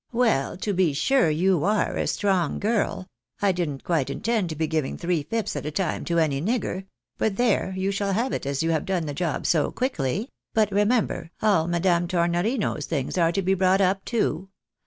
[0.25, 3.07] "Well, to be sure, you are a strong girl!
[3.39, 6.85] I didn't quite intend to be giving three fips at a time to any nigger;
[7.19, 10.71] but there, you shall have it as you have done the job so quickly; but
[10.71, 14.49] remember, all Madame Tornorino's things are to be brought up too.